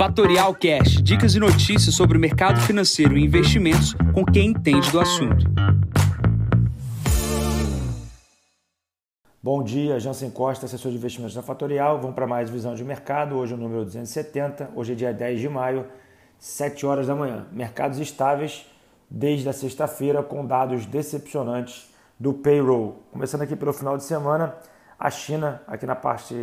[0.00, 4.98] Fatorial Cash, dicas e notícias sobre o mercado financeiro e investimentos com quem entende do
[4.98, 5.44] assunto.
[9.42, 12.00] Bom dia, Jansen Costa, assessor de investimentos da Fatorial.
[12.00, 13.36] Vamos para mais visão de mercado.
[13.36, 15.84] Hoje é o número 270, hoje é dia 10 de maio,
[16.38, 17.44] 7 horas da manhã.
[17.52, 18.64] Mercados estáveis
[19.10, 23.02] desde a sexta-feira com dados decepcionantes do payroll.
[23.12, 24.54] Começando aqui pelo final de semana,
[24.98, 26.34] a China, aqui na parte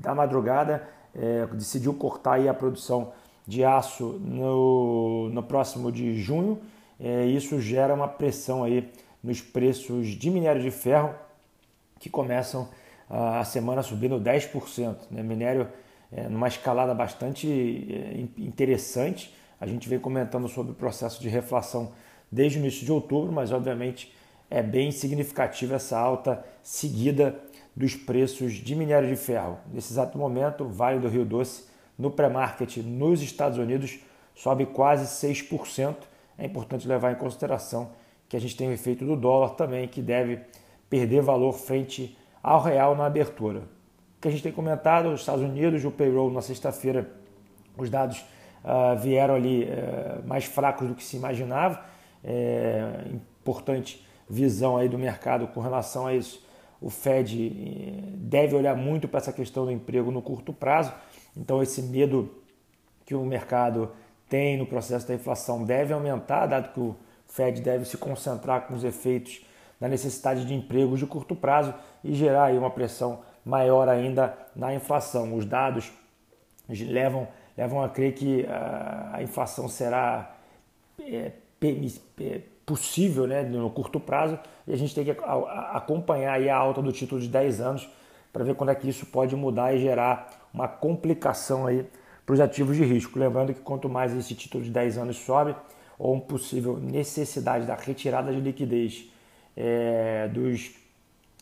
[0.00, 3.12] da madrugada, é, decidiu cortar aí a produção
[3.46, 6.60] de aço no, no próximo de junho.
[7.00, 8.90] É, isso gera uma pressão aí
[9.22, 11.14] nos preços de minério de ferro,
[11.98, 12.68] que começam
[13.08, 14.96] a semana subindo 10%.
[15.10, 15.22] Né?
[15.22, 15.68] Minério
[16.12, 17.48] é, numa escalada bastante
[17.90, 19.34] é, interessante.
[19.60, 21.92] A gente vem comentando sobre o processo de reflação
[22.30, 24.14] desde o início de outubro, mas obviamente
[24.50, 27.38] é bem significativa essa alta seguida
[27.78, 29.56] dos preços de minério de ferro.
[29.72, 34.00] Nesse exato momento, o Vale do Rio Doce, no pré-market nos Estados Unidos,
[34.34, 35.94] sobe quase 6%.
[36.36, 37.90] É importante levar em consideração
[38.28, 40.40] que a gente tem o efeito do dólar também, que deve
[40.90, 43.60] perder valor frente ao real na abertura.
[43.60, 47.08] O que a gente tem comentado, os Estados Unidos, o payroll na sexta-feira,
[47.76, 48.24] os dados
[48.64, 51.80] uh, vieram ali uh, mais fracos do que se imaginava.
[52.24, 56.47] É importante visão aí do mercado com relação a isso.
[56.80, 60.92] O Fed eh, deve olhar muito para essa questão do emprego no curto prazo.
[61.36, 62.30] Então esse medo
[63.04, 63.90] que o mercado
[64.28, 66.94] tem no processo da inflação deve aumentar, dado que o
[67.26, 69.44] Fed deve se concentrar com os efeitos
[69.80, 75.34] da necessidade de empregos de curto prazo e gerar uma pressão maior ainda na inflação.
[75.34, 75.92] Os dados
[76.68, 80.36] levam, levam a crer que a, a inflação será
[81.00, 81.32] é,
[82.68, 85.16] possível né, no curto prazo e a gente tem que
[85.72, 87.88] acompanhar aí a alta do título de 10 anos
[88.30, 91.86] para ver quando é que isso pode mudar e gerar uma complicação aí
[92.26, 93.18] para os ativos de risco.
[93.18, 95.56] Lembrando que quanto mais esse título de 10 anos sobe,
[95.98, 99.10] ou uma possível necessidade da retirada de liquidez
[99.56, 100.70] é, dos,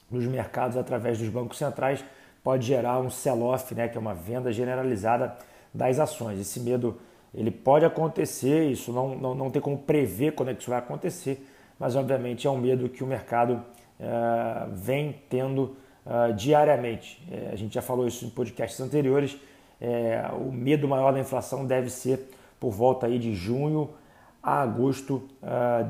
[0.09, 2.05] dos mercados através dos bancos centrais,
[2.45, 5.37] pode gerar um sell-off, né, que é uma venda generalizada
[5.75, 6.39] das ações.
[6.39, 6.97] Esse medo
[7.37, 10.79] ele pode acontecer, isso não, não, não tem como prever quando é que isso vai
[10.79, 11.47] acontecer,
[11.79, 13.63] mas obviamente é um medo que o mercado
[14.01, 15.77] uh, vem tendo
[16.07, 17.23] uh, diariamente.
[17.31, 19.37] É, a gente já falou isso em podcasts anteriores.
[19.79, 23.91] É, o medo maior da inflação deve ser por volta aí de junho
[24.43, 25.29] a agosto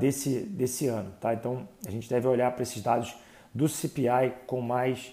[0.00, 1.12] desse, desse ano.
[1.20, 1.34] Tá?
[1.34, 3.14] Então a gente deve olhar para esses dados
[3.54, 5.12] do CPI com mais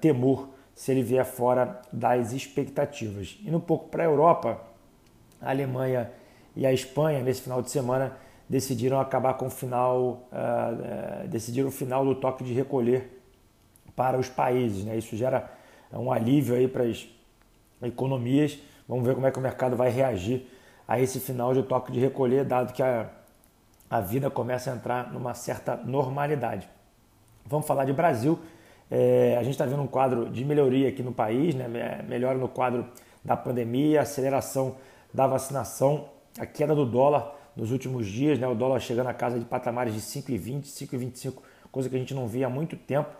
[0.00, 3.38] temor se ele vier fora das expectativas.
[3.44, 4.60] Indo um pouco para a Europa,
[5.42, 6.10] a Alemanha
[6.54, 8.16] e a Espanha nesse final de semana
[8.48, 13.22] decidiram acabar com o final, uh, uh, decidiram o final do toque de recolher
[13.96, 14.84] para os países.
[14.84, 14.96] Né?
[14.98, 15.50] Isso gera
[15.92, 17.08] um alívio aí para as
[17.82, 18.58] economias.
[18.88, 20.46] Vamos ver como é que o mercado vai reagir
[20.86, 23.08] a esse final de toque de recolher, dado que a,
[23.88, 26.68] a vida começa a entrar numa certa normalidade.
[27.46, 28.38] Vamos falar de Brasil.
[28.90, 31.66] É, a gente está vendo um quadro de melhoria aqui no país, né?
[32.06, 32.86] melhora no quadro
[33.24, 34.76] da pandemia, aceleração
[35.12, 36.08] da vacinação,
[36.38, 38.46] a queda do dólar nos últimos dias, né?
[38.46, 41.34] o dólar chegando a casa de patamares de 5,20, 5,25,
[41.70, 43.10] coisa que a gente não via há muito tempo.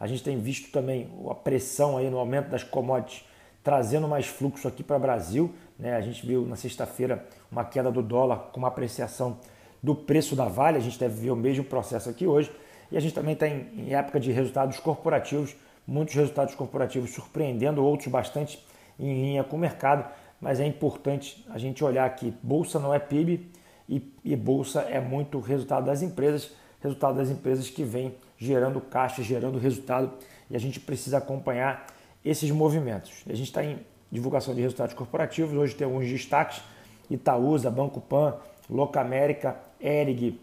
[0.00, 3.24] A gente tem visto também a pressão aí no aumento das commodities
[3.62, 5.54] trazendo mais fluxo aqui para o Brasil.
[5.78, 5.94] Né?
[5.94, 9.38] A gente viu na sexta-feira uma queda do dólar com uma apreciação
[9.82, 10.78] do preço da Vale.
[10.78, 12.50] A gente deve ver o mesmo processo aqui hoje.
[12.90, 15.54] E a gente também está em época de resultados corporativos,
[15.86, 18.62] muitos resultados corporativos surpreendendo, outros bastante
[18.98, 20.04] em linha com o mercado
[20.42, 23.48] mas é importante a gente olhar que bolsa não é PIB
[23.88, 29.22] e, e bolsa é muito resultado das empresas, resultado das empresas que vem gerando caixa,
[29.22, 30.10] gerando resultado
[30.50, 31.86] e a gente precisa acompanhar
[32.24, 33.22] esses movimentos.
[33.28, 33.78] A gente está em
[34.10, 36.60] divulgação de resultados corporativos, hoje tem alguns destaques,
[37.08, 38.34] Itaúsa, Banco Pan,
[38.68, 40.40] Locamérica, Erig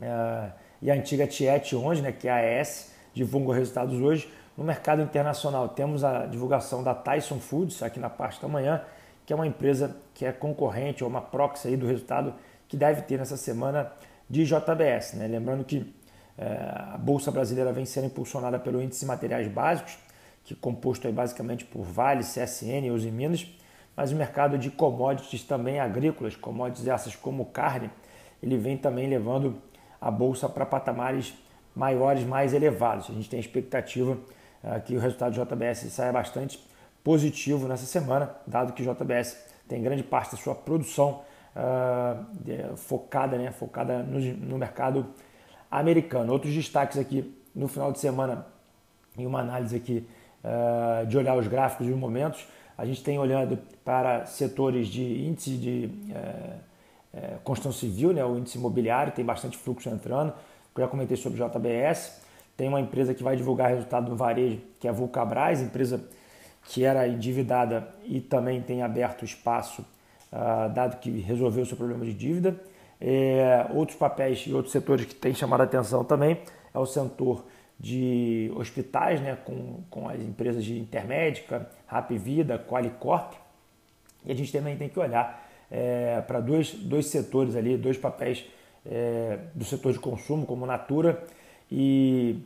[0.00, 4.30] uh, e a antiga Tiet 11, né, que é a AES, divulgam resultados hoje.
[4.56, 8.82] No mercado internacional temos a divulgação da Tyson Foods aqui na parte da manhã
[9.26, 12.32] que é uma empresa que é concorrente ou uma proxy aí do resultado
[12.68, 13.92] que deve ter nessa semana
[14.30, 15.14] de JBS.
[15.14, 15.26] Né?
[15.26, 15.92] Lembrando que
[16.38, 16.46] é,
[16.94, 19.98] a Bolsa Brasileira vem sendo impulsionada pelo Índice de Materiais Básicos,
[20.44, 23.46] que é composto aí basicamente por Vale, CSN e Uzi Minas,
[23.96, 27.90] mas o mercado de commodities também agrícolas, commodities essas como carne,
[28.42, 29.60] ele vem também levando
[30.00, 31.34] a Bolsa para patamares
[31.74, 33.10] maiores, mais elevados.
[33.10, 34.16] A gente tem a expectativa
[34.62, 36.60] é, que o resultado do JBS saia bastante
[37.06, 39.38] positivo nessa semana, dado que JBS
[39.68, 41.20] tem grande parte da sua produção
[41.54, 45.06] uh, focada, né, focada no, no, mercado
[45.70, 46.32] americano.
[46.32, 48.44] Outros destaques aqui no final de semana,
[49.16, 50.04] em uma análise aqui
[50.42, 52.44] uh, de olhar os gráficos dos momentos.
[52.76, 58.58] A gente tem olhando para setores de índice de uh, construção civil, né, o índice
[58.58, 60.32] imobiliário, tem bastante fluxo entrando.
[60.74, 62.20] Eu já comentei sobre JBS.
[62.56, 66.04] Tem uma empresa que vai divulgar resultado no varejo, que é a Vulcabras, empresa
[66.68, 69.82] que era endividada e também tem aberto espaço,
[70.32, 72.60] uh, dado que resolveu o seu problema de dívida.
[73.00, 76.40] É, outros papéis e outros setores que têm chamado a atenção também
[76.72, 77.44] é o setor
[77.78, 83.34] de hospitais, né, com, com as empresas de Intermédica, Rap Vida, Qualicorp.
[84.24, 88.44] E a gente também tem que olhar é, para dois, dois setores ali, dois papéis
[88.84, 91.22] é, do setor de consumo, como Natura
[91.70, 92.38] e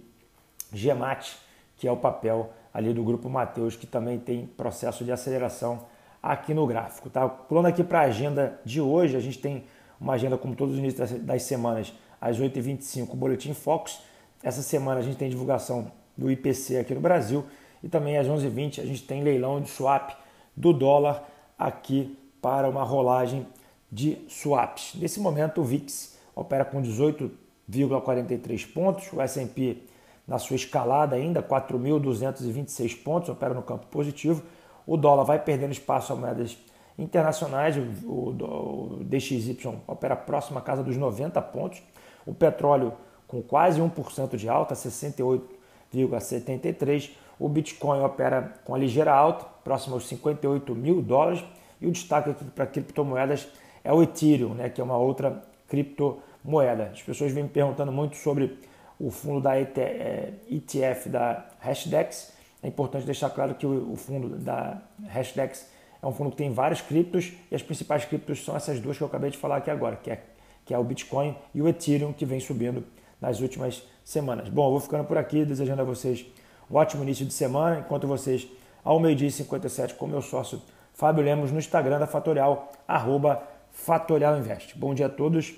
[0.72, 1.36] Gemate,
[1.76, 5.86] que é o papel ali do Grupo Mateus, que também tem processo de aceleração
[6.22, 7.10] aqui no gráfico.
[7.10, 7.28] Tá?
[7.28, 9.64] Pulando aqui para a agenda de hoje, a gente tem
[10.00, 14.00] uma agenda como todos os inícios das semanas, às 8h25, o Boletim Focus.
[14.42, 17.44] Essa semana a gente tem divulgação do IPC aqui no Brasil
[17.82, 20.12] e também às 11h20 a gente tem leilão de swap
[20.56, 21.24] do dólar
[21.58, 23.46] aqui para uma rolagem
[23.90, 24.94] de swaps.
[24.94, 29.82] Nesse momento o VIX opera com 18,43 pontos, o S&P
[30.30, 34.44] na sua escalada ainda, 4.226 pontos, opera no campo positivo.
[34.86, 36.56] O dólar vai perdendo espaço a moedas
[36.96, 41.82] internacionais, o, DXY opera próximo à casa dos 90 pontos.
[42.24, 42.92] O petróleo
[43.26, 47.10] com quase 1% de alta, 68,73.
[47.36, 51.42] O Bitcoin opera com a ligeira alta, próximo aos 58 mil dólares.
[51.80, 53.48] E o destaque aqui para criptomoedas
[53.82, 56.90] é o Ethereum, né, que é uma outra criptomoeda.
[56.92, 58.56] As pessoas vêm me perguntando muito sobre
[59.00, 62.32] o fundo da ETF é, da Hashdex.
[62.62, 65.66] É importante deixar claro que o fundo da Hashdex
[66.02, 69.02] é um fundo que tem vários criptos e as principais criptos são essas duas que
[69.02, 70.22] eu acabei de falar aqui agora, que é,
[70.66, 72.84] que é o Bitcoin e o Ethereum, que vem subindo
[73.18, 74.48] nas últimas semanas.
[74.50, 76.26] Bom, eu vou ficando por aqui, desejando a vocês
[76.70, 78.46] um ótimo início de semana, enquanto vocês,
[78.84, 80.60] ao meio-dia e 57, com meu sócio
[80.92, 84.78] Fábio Lemos, no Instagram da Fatorial, arroba Fatorial Invest.
[84.78, 85.54] Bom dia a todos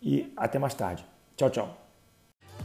[0.00, 1.04] e até mais tarde.
[1.36, 1.89] Tchau, tchau.